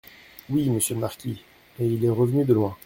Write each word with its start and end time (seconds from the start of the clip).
Oui, 0.49 0.67
monsieur 0.71 0.95
le 0.95 1.01
marquis, 1.01 1.43
et 1.79 1.85
il 1.85 2.03
est 2.03 2.09
revenu 2.09 2.43
de 2.43 2.55
loin. 2.55 2.75